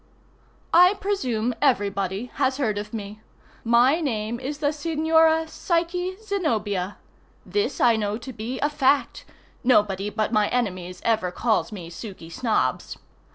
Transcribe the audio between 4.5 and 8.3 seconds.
the Signora Psyche Zenobia. This I know